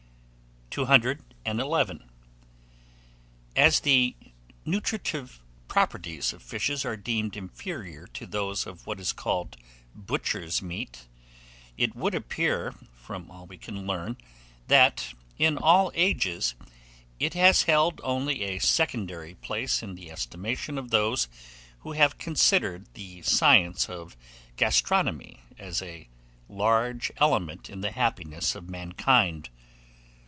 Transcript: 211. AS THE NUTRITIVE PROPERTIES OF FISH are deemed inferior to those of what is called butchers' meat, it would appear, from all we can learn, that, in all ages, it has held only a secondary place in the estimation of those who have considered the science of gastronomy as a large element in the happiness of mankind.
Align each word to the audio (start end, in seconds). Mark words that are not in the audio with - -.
211. 1.43 2.09
AS 3.57 3.81
THE 3.81 4.15
NUTRITIVE 4.65 5.41
PROPERTIES 5.67 6.31
OF 6.31 6.41
FISH 6.41 6.85
are 6.85 6.95
deemed 6.95 7.35
inferior 7.35 8.07
to 8.13 8.25
those 8.25 8.65
of 8.65 8.87
what 8.87 8.97
is 9.01 9.11
called 9.11 9.57
butchers' 9.93 10.61
meat, 10.61 11.07
it 11.75 11.93
would 11.93 12.15
appear, 12.15 12.73
from 12.93 13.29
all 13.29 13.45
we 13.45 13.57
can 13.57 13.85
learn, 13.85 14.15
that, 14.69 15.13
in 15.37 15.57
all 15.57 15.91
ages, 15.93 16.55
it 17.19 17.33
has 17.33 17.63
held 17.63 17.99
only 18.05 18.43
a 18.43 18.59
secondary 18.59 19.35
place 19.35 19.83
in 19.83 19.95
the 19.95 20.09
estimation 20.09 20.77
of 20.77 20.89
those 20.89 21.27
who 21.79 21.91
have 21.91 22.17
considered 22.17 22.85
the 22.93 23.21
science 23.23 23.89
of 23.89 24.15
gastronomy 24.55 25.41
as 25.57 25.81
a 25.81 26.07
large 26.47 27.11
element 27.17 27.69
in 27.69 27.81
the 27.81 27.91
happiness 27.91 28.55
of 28.55 28.69
mankind. 28.69 29.49